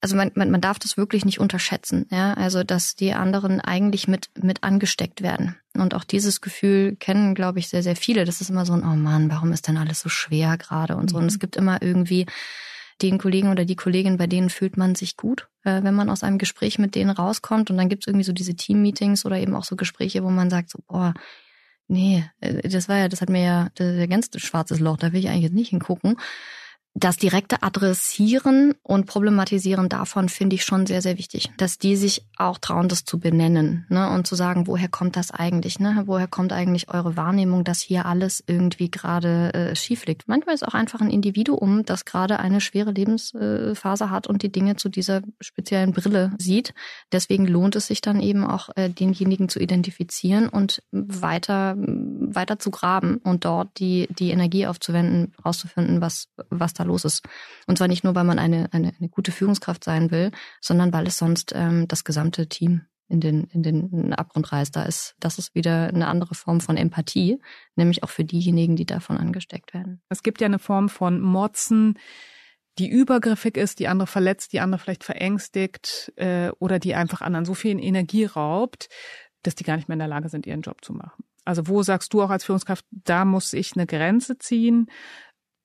[0.00, 4.06] Also man, man, man darf das wirklich nicht unterschätzen, ja, also dass die anderen eigentlich
[4.06, 8.24] mit mit angesteckt werden und auch dieses Gefühl kennen, glaube ich, sehr sehr viele.
[8.24, 11.10] Das ist immer so ein oh Mann, warum ist denn alles so schwer gerade und
[11.10, 11.16] so.
[11.16, 11.40] Und es mhm.
[11.40, 12.26] gibt immer irgendwie
[13.02, 16.22] den Kollegen oder die Kollegin, bei denen fühlt man sich gut, äh, wenn man aus
[16.22, 17.70] einem Gespräch mit denen rauskommt.
[17.70, 20.70] Und dann gibt's irgendwie so diese Team-Meetings oder eben auch so Gespräche, wo man sagt,
[20.70, 21.14] so, boah,
[21.86, 25.20] nee, äh, das war ja, das hat mir ja der ganz schwarzes Loch, da will
[25.20, 26.16] ich eigentlich jetzt nicht hingucken
[26.98, 31.50] das direkte Adressieren und Problematisieren davon finde ich schon sehr, sehr wichtig.
[31.56, 34.10] Dass die sich auch trauen, das zu benennen ne?
[34.10, 35.78] und zu sagen, woher kommt das eigentlich?
[35.78, 36.02] Ne?
[36.06, 40.28] Woher kommt eigentlich eure Wahrnehmung, dass hier alles irgendwie gerade äh, schief liegt?
[40.28, 44.76] Manchmal ist auch einfach ein Individuum, das gerade eine schwere Lebensphase hat und die Dinge
[44.76, 46.74] zu dieser speziellen Brille sieht.
[47.12, 52.70] Deswegen lohnt es sich dann eben auch, äh, denjenigen zu identifizieren und weiter, weiter zu
[52.70, 57.22] graben und dort die, die Energie aufzuwenden, rauszufinden, was, was da los ist.
[57.66, 61.06] Und zwar nicht nur, weil man eine, eine, eine gute Führungskraft sein will, sondern weil
[61.06, 64.76] es sonst ähm, das gesamte Team in den, in den Abgrund reißt.
[64.76, 67.40] Da ist, das ist wieder eine andere Form von Empathie,
[67.74, 70.02] nämlich auch für diejenigen, die davon angesteckt werden.
[70.08, 71.98] Es gibt ja eine Form von Motzen,
[72.78, 77.44] die übergriffig ist, die andere verletzt, die andere vielleicht verängstigt äh, oder die einfach anderen
[77.44, 78.88] so viel Energie raubt,
[79.42, 81.24] dass die gar nicht mehr in der Lage sind, ihren Job zu machen.
[81.44, 84.90] Also wo sagst du auch als Führungskraft, da muss ich eine Grenze ziehen?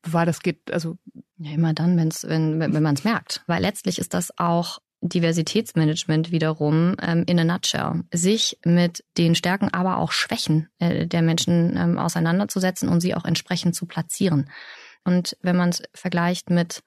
[0.04, 0.98] Weil das geht, also.
[1.38, 3.44] Ja, immer dann, wenn's, wenn, wenn man es merkt.
[3.48, 8.04] Weil letztlich ist das auch Diversitätsmanagement wiederum ähm, in a nutshell.
[8.14, 13.26] Sich mit den Stärken, aber auch Schwächen äh, der Menschen ähm, auseinanderzusetzen und sie auch
[13.26, 14.50] entsprechend zu platzieren.
[15.04, 16.84] Und wenn man es vergleicht mit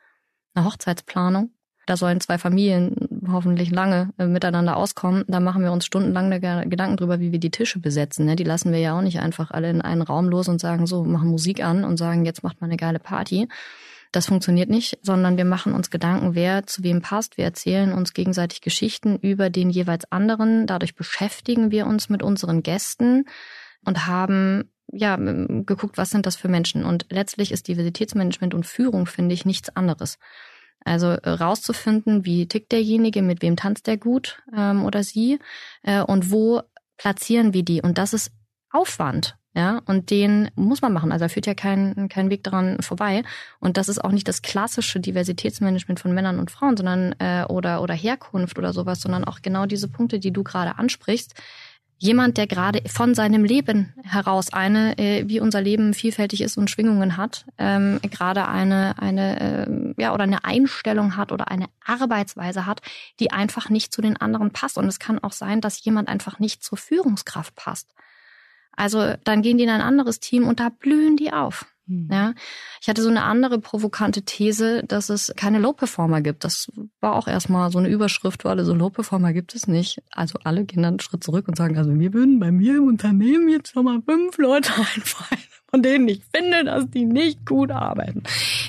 [0.54, 1.50] einer Hochzeitsplanung,
[1.86, 2.94] da sollen zwei Familien
[3.30, 5.24] hoffentlich lange äh, miteinander auskommen.
[5.28, 6.30] Da machen wir uns stundenlang
[6.68, 8.26] Gedanken drüber, wie wir die Tische besetzen.
[8.26, 8.36] Ne?
[8.36, 11.04] Die lassen wir ja auch nicht einfach alle in einen Raum los und sagen, so,
[11.04, 13.48] machen Musik an und sagen, jetzt macht mal eine geile Party.
[14.12, 17.36] Das funktioniert nicht, sondern wir machen uns Gedanken, wer zu wem passt.
[17.36, 20.66] Wir erzählen uns gegenseitig Geschichten über den jeweils anderen.
[20.66, 23.26] Dadurch beschäftigen wir uns mit unseren Gästen
[23.84, 26.84] und haben ja geguckt, was sind das für Menschen.
[26.84, 30.18] Und letztlich ist Diversitätsmanagement und Führung, finde ich, nichts anderes.
[30.86, 35.38] Also äh, rauszufinden, wie tickt derjenige, mit wem tanzt der gut ähm, oder sie
[35.82, 36.62] äh, und wo
[36.96, 37.82] platzieren wir die.
[37.82, 38.30] Und das ist
[38.70, 39.36] Aufwand.
[39.56, 41.12] Ja, und den muss man machen.
[41.12, 43.22] Also da führt ja kein, kein Weg daran vorbei.
[43.58, 47.80] Und das ist auch nicht das klassische Diversitätsmanagement von Männern und Frauen, sondern äh, oder,
[47.80, 51.32] oder Herkunft oder sowas, sondern auch genau diese Punkte, die du gerade ansprichst,
[51.98, 56.70] jemand, der gerade von seinem Leben heraus eine, äh, wie unser Leben vielfältig ist und
[56.70, 62.66] Schwingungen hat, ähm, gerade eine, eine, äh, ja, oder eine Einstellung hat oder eine Arbeitsweise
[62.66, 62.82] hat,
[63.18, 64.76] die einfach nicht zu den anderen passt.
[64.76, 67.94] Und es kann auch sein, dass jemand einfach nicht zur Führungskraft passt.
[68.72, 71.64] Also dann gehen die in ein anderes Team und da blühen die auf.
[71.88, 72.08] Hm.
[72.10, 72.34] Ja,
[72.80, 76.44] ich hatte so eine andere provokante These, dass es keine Low-Performer gibt.
[76.44, 76.70] Das
[77.00, 80.02] war auch erstmal so eine Überschrift, weil alle so Low-Performer gibt es nicht.
[80.10, 82.88] Also alle gehen dann einen Schritt zurück und sagen, also wir würden bei mir im
[82.88, 87.70] Unternehmen jetzt schon mal fünf Leute einfallen, von denen ich finde, dass die nicht gut
[87.70, 88.24] arbeiten.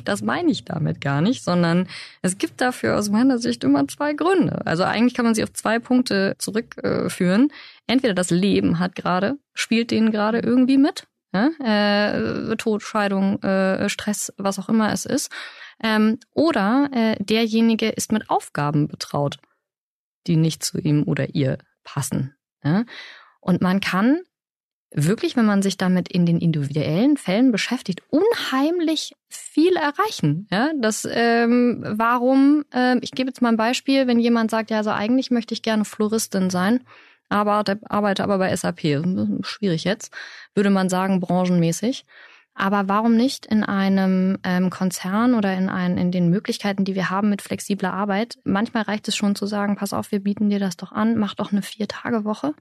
[0.05, 1.87] Das meine ich damit gar nicht, sondern
[2.21, 4.65] es gibt dafür aus meiner Sicht immer zwei Gründe.
[4.65, 7.51] Also eigentlich kann man sie auf zwei Punkte zurückführen.
[7.87, 11.07] Entweder das Leben hat gerade, spielt denen gerade irgendwie mit?
[11.33, 15.31] Äh, Tod, Scheidung, äh, Stress, was auch immer es ist.
[15.83, 19.37] Ähm, oder äh, derjenige ist mit Aufgaben betraut,
[20.25, 22.35] die nicht zu ihm oder ihr passen.
[22.63, 22.85] Ja?
[23.39, 24.21] Und man kann
[24.91, 30.47] wirklich, wenn man sich damit in den individuellen Fällen beschäftigt, unheimlich viel erreichen.
[30.49, 32.63] Ja, das ähm, warum?
[32.73, 35.61] Äh, ich gebe jetzt mal ein Beispiel, wenn jemand sagt, ja, also eigentlich möchte ich
[35.61, 36.83] gerne Floristin sein,
[37.29, 38.81] aber arbeite aber bei SAP.
[39.41, 40.13] Schwierig jetzt,
[40.55, 42.05] würde man sagen, branchenmäßig.
[42.59, 47.11] Aber warum nicht in einem ähm, Konzern oder in, ein, in den Möglichkeiten, die wir
[47.11, 48.39] haben mit flexibler Arbeit?
[48.45, 51.35] Manchmal reicht es schon zu sagen, pass auf, wir bieten dir das doch an, mach
[51.35, 52.55] doch eine Vier-Tage-Woche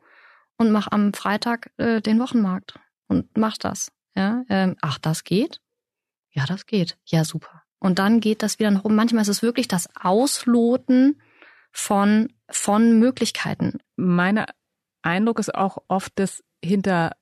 [0.59, 3.91] und mach am Freitag äh, den Wochenmarkt und mach das.
[4.15, 5.61] Ja, ähm, ach, das geht?
[6.31, 6.99] Ja, das geht.
[7.07, 7.63] Ja, super.
[7.79, 8.97] Und dann geht das wieder nach oben.
[8.97, 11.21] Manchmal ist es wirklich das Ausloten
[11.77, 13.79] von, von Möglichkeiten.
[13.97, 14.47] Mein
[15.03, 17.13] Eindruck ist auch oft, dass hinter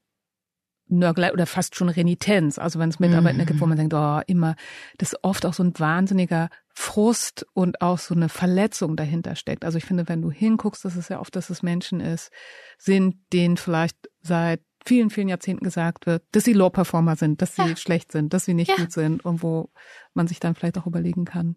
[0.87, 3.47] Nörgelei oder fast schon Renitenz, also wenn es Mitarbeiter mhm.
[3.47, 4.55] gibt, wo man denkt, oh, immer,
[4.99, 9.65] dass oft auch so ein wahnsinniger Frust und auch so eine Verletzung dahinter steckt.
[9.65, 12.31] Also ich finde, wenn du hinguckst, dass es ja oft, dass es Menschen ist,
[12.79, 17.63] sind, denen vielleicht seit vielen, vielen Jahrzehnten gesagt wird, dass sie Low-Performer sind, dass sie
[17.63, 17.77] ja.
[17.77, 18.77] schlecht sind, dass sie nicht ja.
[18.77, 19.71] gut sind und wo
[20.13, 21.57] man sich dann vielleicht auch überlegen kann,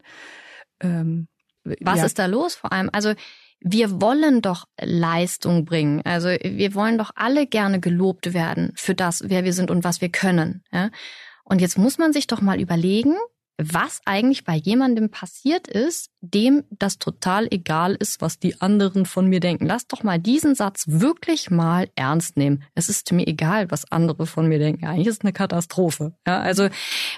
[0.80, 1.28] ähm,
[1.82, 2.06] was ja.
[2.06, 2.90] ist da los vor allem?
[2.92, 3.14] Also
[3.60, 6.02] wir wollen doch Leistung bringen.
[6.06, 10.02] Also wir wollen doch alle gerne gelobt werden für das, wer wir sind und was
[10.02, 10.64] wir können.
[10.72, 10.90] Ja?
[11.44, 13.16] Und jetzt muss man sich doch mal überlegen,
[13.58, 19.28] was eigentlich bei jemandem passiert ist, dem das total egal ist, was die anderen von
[19.28, 19.66] mir denken.
[19.66, 22.64] Lass doch mal diesen Satz wirklich mal ernst nehmen.
[22.76, 24.86] Es ist mir egal, was andere von mir denken.
[24.86, 26.14] Eigentlich ist es eine Katastrophe.
[26.28, 26.70] Ja, also,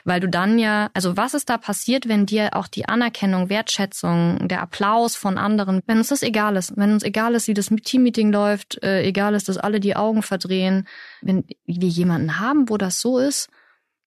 [0.05, 4.47] weil du dann ja, also was ist da passiert, wenn dir auch die Anerkennung, Wertschätzung,
[4.47, 7.67] der Applaus von anderen, wenn uns das egal ist, wenn uns egal ist, wie das
[7.67, 10.87] Teammeeting läuft, äh, egal ist, dass alle die Augen verdrehen,
[11.21, 13.49] wenn wir jemanden haben, wo das so ist,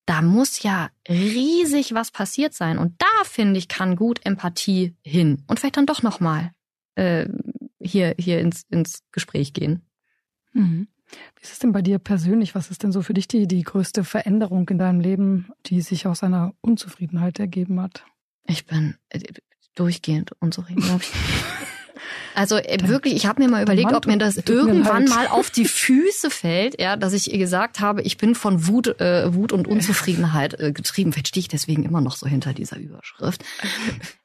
[0.07, 2.79] da muss ja riesig was passiert sein.
[2.79, 5.45] Und da, finde ich, kann gut Empathie hin.
[5.47, 6.53] Und vielleicht dann doch nochmal
[6.97, 7.29] äh,
[7.81, 9.83] hier, hier ins, ins Gespräch gehen.
[10.53, 10.89] Mhm.
[11.37, 12.55] Wie ist es denn bei dir persönlich?
[12.55, 16.07] Was ist denn so für dich die, die größte Veränderung in deinem Leben, die sich
[16.07, 18.05] aus einer Unzufriedenheit ergeben hat?
[18.47, 19.21] Ich bin äh,
[19.75, 21.13] durchgehend unzufrieden, glaube ich.
[22.35, 25.65] Also äh, wirklich, ich habe mir mal überlegt, ob mir das irgendwann mal auf die
[25.65, 29.69] Füße fällt, ja, dass ich ihr gesagt habe, ich bin von Wut, äh, Wut und
[29.69, 31.13] Unzufriedenheit äh, getrieben.
[31.13, 33.45] Vielleicht stehe ich deswegen immer noch so hinter dieser Überschrift.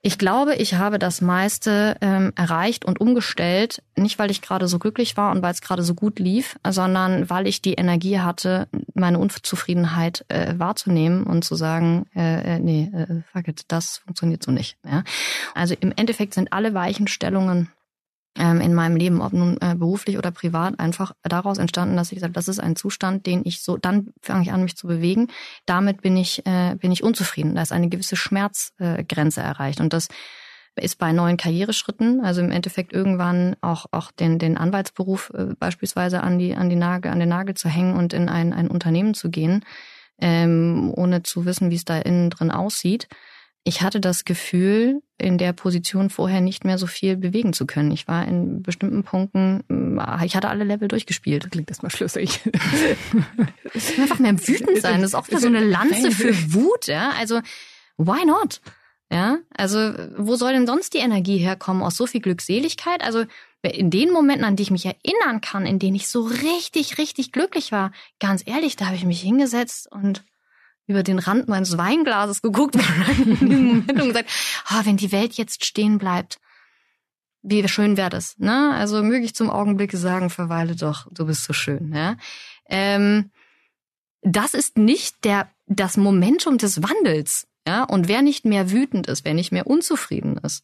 [0.02, 4.80] Ich glaube, ich habe das meiste ähm, erreicht und umgestellt, nicht weil ich gerade so
[4.80, 8.68] glücklich war und weil es gerade so gut lief, sondern weil ich die Energie hatte,
[8.94, 14.44] meine Unzufriedenheit äh, wahrzunehmen und zu sagen, äh, äh, nee, äh, fuck it, das funktioniert
[14.44, 14.78] so nicht.
[14.86, 15.04] Ja?
[15.54, 17.70] Also im Endeffekt sind alle Weichenstellungen
[18.38, 22.32] in meinem Leben, ob nun äh, beruflich oder privat, einfach daraus entstanden, dass ich gesagt
[22.32, 25.28] habe, das ist ein Zustand, den ich so, dann fange ich an, mich zu bewegen.
[25.66, 27.56] Damit bin ich, äh, bin ich unzufrieden.
[27.56, 29.80] Da ist eine gewisse Schmerzgrenze äh, erreicht.
[29.80, 30.08] Und das
[30.76, 36.38] ist bei neuen Karriereschritten, also im Endeffekt irgendwann auch, auch den, den Anwaltsberuf beispielsweise an
[36.38, 39.32] die, an die Nagel, an den Nagel zu hängen und in ein, ein Unternehmen zu
[39.32, 39.66] gehen,
[40.20, 43.08] ähm, ohne zu wissen, wie es da innen drin aussieht
[43.68, 47.92] ich hatte das Gefühl, in der Position vorher nicht mehr so viel bewegen zu können.
[47.92, 51.44] Ich war in bestimmten Punkten, mm, ich hatte alle Level durchgespielt.
[51.44, 52.42] Das klingt erstmal schlüssig.
[53.98, 55.02] einfach mehr wütend sein.
[55.02, 57.12] Das ist auch wieder so eine Lanze für Wut, ja.
[57.18, 57.42] Also,
[57.98, 58.62] why not?
[59.10, 63.02] Ja, also wo soll denn sonst die Energie herkommen aus so viel Glückseligkeit?
[63.02, 63.24] Also
[63.62, 67.32] in den Momenten, an die ich mich erinnern kann, in denen ich so richtig, richtig
[67.32, 70.26] glücklich war, ganz ehrlich, da habe ich mich hingesetzt und
[70.88, 74.30] über den Rand meines Weinglases geguckt in diesem Moment und gesagt,
[74.72, 76.40] oh, wenn die Welt jetzt stehen bleibt,
[77.44, 78.74] wie schön wäre das, ne?
[78.74, 82.18] Also möge ich zum Augenblick sagen, verweile doch, du bist so schön, ja?
[82.68, 83.32] Ähm,
[84.22, 87.84] das ist nicht der, das Momentum des Wandels, ja?
[87.84, 90.64] Und wer nicht mehr wütend ist, wer nicht mehr unzufrieden ist,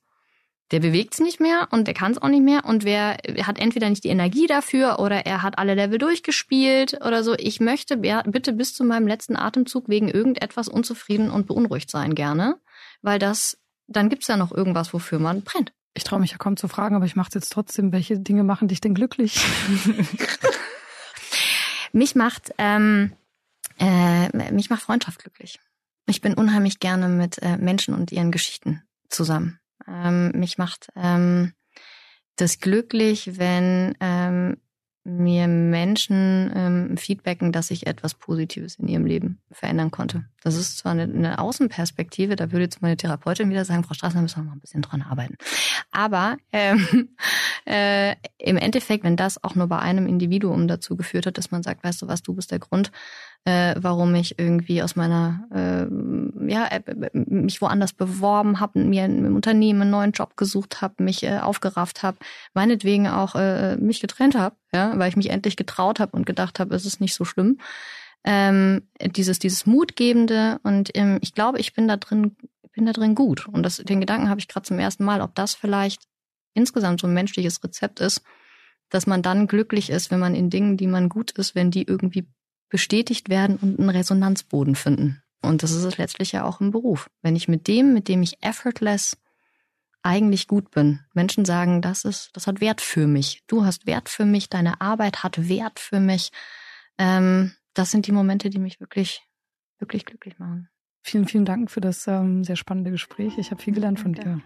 [0.73, 3.59] der bewegt es nicht mehr und der kann es auch nicht mehr und wer hat
[3.59, 7.35] entweder nicht die Energie dafür oder er hat alle Level durchgespielt oder so.
[7.37, 12.59] Ich möchte bitte bis zu meinem letzten Atemzug wegen irgendetwas unzufrieden und beunruhigt sein gerne,
[13.03, 15.73] weil das, dann gibt's ja noch irgendwas, wofür man brennt.
[15.93, 17.91] Ich traue mich ja kaum zu fragen, aber ich mache jetzt trotzdem.
[17.91, 19.45] Welche Dinge machen dich denn glücklich?
[21.91, 23.13] mich macht ähm,
[23.79, 25.59] äh, mich macht Freundschaft glücklich.
[26.07, 29.59] Ich bin unheimlich gerne mit äh, Menschen und ihren Geschichten zusammen.
[29.87, 31.53] Ähm, mich macht ähm,
[32.35, 34.57] das glücklich, wenn ähm,
[35.05, 40.25] mir Menschen ähm, feedbacken, dass ich etwas Positives in ihrem Leben verändern konnte.
[40.41, 44.21] Das ist zwar eine, eine Außenperspektive, da würde jetzt meine Therapeutin wieder sagen, Frau Straßner,
[44.21, 45.35] müssen wir mal ein bisschen dran arbeiten.
[45.91, 47.09] Aber ähm,
[47.65, 51.63] äh, im Endeffekt, wenn das auch nur bei einem Individuum dazu geführt hat, dass man
[51.63, 52.91] sagt, weißt du was, du bist der Grund,
[53.45, 59.35] äh, warum ich irgendwie aus meiner, äh, ja, äh, mich woanders beworben habe, mir im
[59.35, 62.17] Unternehmen einen neuen Job gesucht habe, mich äh, aufgerafft habe,
[62.53, 66.59] meinetwegen auch äh, mich getrennt habe, ja, weil ich mich endlich getraut habe und gedacht
[66.59, 67.57] habe, es ist nicht so schlimm.
[68.25, 72.37] Ähm, dieses, dieses Mutgebende und ähm, ich glaube, ich bin da drin,
[72.71, 73.47] bin da drin gut.
[73.49, 76.03] Und das, den Gedanken habe ich gerade zum ersten Mal, ob das vielleicht
[76.53, 78.21] insgesamt so ein menschliches Rezept ist,
[78.89, 81.83] dass man dann glücklich ist, wenn man in Dingen, die man gut ist, wenn die
[81.83, 82.27] irgendwie
[82.69, 85.21] bestätigt werden und einen Resonanzboden finden.
[85.41, 87.09] Und das ist es letztlich ja auch im Beruf.
[87.21, 89.17] Wenn ich mit dem, mit dem ich effortless
[90.01, 93.43] eigentlich gut bin, Menschen sagen, das ist, das hat Wert für mich.
[93.47, 96.31] Du hast Wert für mich, deine Arbeit hat Wert für mich.
[96.97, 99.21] Ähm, das sind die Momente, die mich wirklich,
[99.79, 100.69] wirklich glücklich machen.
[101.01, 103.37] Vielen, vielen Dank für das ähm, sehr spannende Gespräch.
[103.37, 104.41] Ich habe viel gelernt von dir.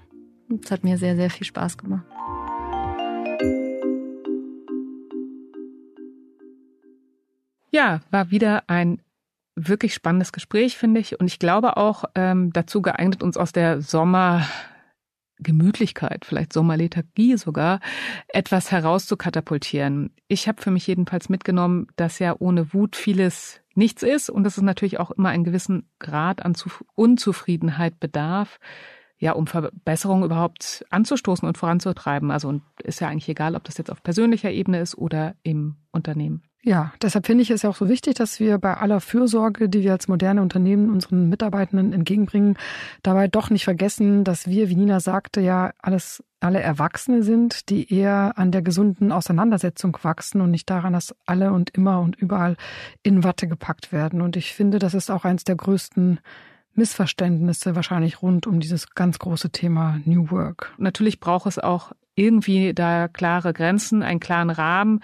[0.49, 2.05] Es hat mir sehr, sehr viel Spaß gemacht.
[7.71, 9.01] Ja, war wieder ein
[9.55, 11.19] wirklich spannendes Gespräch, finde ich.
[11.19, 17.81] Und ich glaube auch ähm, dazu geeignet, uns aus der Sommergemütlichkeit, vielleicht Sommerlethargie sogar,
[18.29, 20.11] etwas herauszukatapultieren.
[20.27, 24.57] Ich habe für mich jedenfalls mitgenommen, dass ja ohne Wut vieles nichts ist und dass
[24.57, 26.55] es natürlich auch immer einen gewissen Grad an
[26.95, 28.59] Unzufriedenheit bedarf,
[29.19, 32.31] ja, um Verbesserungen überhaupt anzustoßen und voranzutreiben.
[32.31, 35.75] Also und ist ja eigentlich egal, ob das jetzt auf persönlicher Ebene ist oder im
[35.91, 36.43] Unternehmen.
[36.63, 39.83] Ja, deshalb finde ich es ja auch so wichtig, dass wir bei aller Fürsorge, die
[39.83, 42.57] wir als moderne Unternehmen unseren Mitarbeitenden entgegenbringen,
[43.03, 47.91] dabei doch nicht vergessen, dass wir, wie Nina sagte, ja alles alle Erwachsene sind, die
[47.91, 52.57] eher an der gesunden Auseinandersetzung wachsen und nicht daran, dass alle und immer und überall
[53.01, 54.21] in Watte gepackt werden.
[54.21, 56.19] Und ich finde, das ist auch eines der größten
[56.77, 60.73] Missverständnisse wahrscheinlich rund um dieses ganz große Thema New Work.
[60.77, 65.01] Natürlich braucht es auch irgendwie da klare Grenzen, einen klaren Rahmen.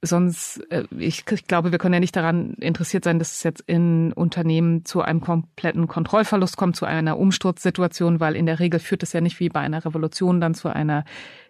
[0.00, 3.62] Sonst, äh, ich, ich glaube, wir können ja nicht daran interessiert sein, dass es jetzt
[3.66, 9.02] in Unternehmen zu einem kompletten Kontrollverlust kommt, zu einer Umsturzsituation, weil in der Regel führt
[9.02, 11.04] es ja nicht wie bei einer Revolution dann zu einer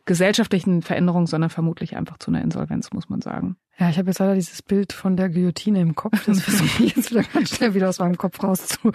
[0.09, 3.57] gesellschaftlichen Veränderung, sondern vermutlich einfach zu einer Insolvenz, muss man sagen.
[3.79, 6.25] Ja, ich habe jetzt leider dieses Bild von der Guillotine im Kopf.
[6.27, 8.90] Das versuche ich jetzt wieder ganz schnell wieder aus meinem Kopf raus zu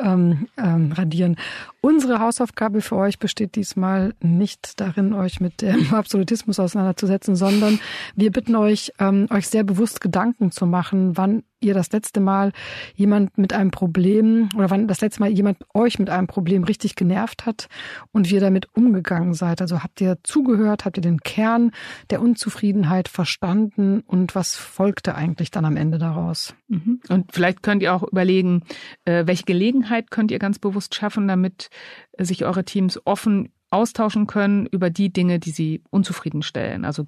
[0.00, 1.36] ähm, ähm, radieren.
[1.80, 7.80] Unsere Hausaufgabe für euch besteht diesmal nicht darin, euch mit dem Absolutismus auseinanderzusetzen, sondern
[8.14, 12.52] wir bitten euch, ähm, euch sehr bewusst Gedanken zu machen, wann ihr das letzte Mal
[12.94, 16.94] jemand mit einem Problem oder wann das letzte Mal jemand euch mit einem Problem richtig
[16.94, 17.68] genervt hat
[18.12, 19.60] und wie ihr damit umgegangen seid.
[19.60, 21.72] Also habt ihr zugehört, habt ihr den Kern
[22.10, 26.54] der Unzufriedenheit verstanden und was folgte eigentlich dann am Ende daraus?
[26.68, 27.00] Mhm.
[27.08, 28.62] Und vielleicht könnt ihr auch überlegen,
[29.04, 31.70] äh, welche Gelegenheit könnt ihr ganz bewusst schaffen, damit
[32.18, 36.84] sich eure Teams offen austauschen können über die Dinge, die sie unzufriedenstellen.
[36.84, 37.06] Also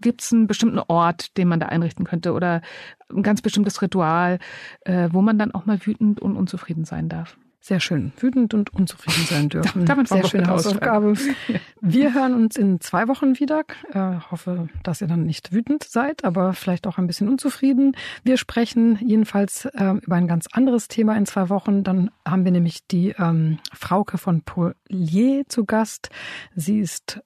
[0.00, 2.62] Gibt es einen bestimmten Ort, den man da einrichten könnte oder
[3.10, 4.38] ein ganz bestimmtes Ritual,
[4.82, 7.36] äh, wo man dann auch mal wütend und unzufrieden sein darf?
[7.60, 8.12] Sehr schön.
[8.16, 9.84] Wütend und unzufrieden sein dürfen.
[9.84, 11.12] Damit Sehr schöne Hausaufgabe.
[11.82, 13.64] Wir hören uns in zwei Wochen wieder.
[13.92, 17.94] Äh, hoffe, dass ihr dann nicht wütend seid, aber vielleicht auch ein bisschen unzufrieden.
[18.22, 21.82] Wir sprechen jedenfalls äh, über ein ganz anderes Thema in zwei Wochen.
[21.82, 26.08] Dann haben wir nämlich die ähm, Frauke von Polier zu Gast.
[26.54, 27.20] Sie ist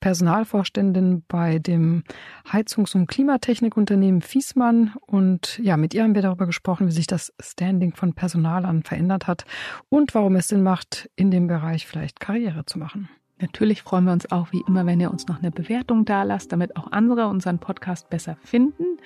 [0.00, 2.04] Personalvorständin bei dem
[2.50, 4.94] Heizungs- und Klimatechnikunternehmen Fiesmann.
[5.06, 9.26] Und ja, mit ihr haben wir darüber gesprochen, wie sich das Standing von Personalern verändert
[9.26, 9.44] hat
[9.88, 13.08] und warum es Sinn macht, in dem Bereich vielleicht Karriere zu machen.
[13.38, 16.52] Natürlich freuen wir uns auch wie immer, wenn ihr uns noch eine Bewertung da lasst,
[16.52, 18.98] damit auch andere unseren Podcast besser finden.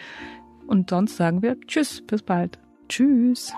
[0.68, 2.58] Und sonst sagen wir Tschüss, bis bald.
[2.88, 3.52] Tschüss.